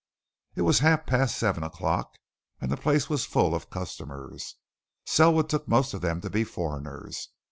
It 0.55 0.63
was 0.63 0.79
half 0.79 1.05
past 1.05 1.37
seven 1.37 1.61
o'clock, 1.63 2.15
and 2.59 2.71
the 2.71 2.75
place 2.75 3.07
was 3.07 3.23
full 3.27 3.53
of 3.53 3.69
customers. 3.69 4.55
Selwood 5.05 5.47
took 5.47 5.67
most 5.67 5.93
of 5.93 6.01
them 6.01 6.21
to 6.21 6.29
be 6.31 6.43
foreigners. 6.43 7.29